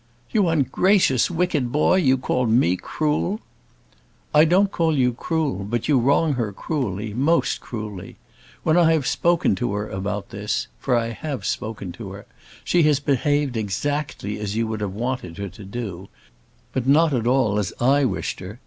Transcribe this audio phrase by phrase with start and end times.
[0.31, 1.97] "You ungracious, wicked boy!
[1.97, 3.39] you call me cruel!"
[4.33, 8.15] "I don't call you cruel; but you wrong her cruelly, most cruelly.
[8.63, 12.25] When I have spoken to her about this for I have spoken to her
[12.63, 16.09] she has behaved exactly as you would have wanted her to do;
[16.73, 18.59] but not at all as I wished her.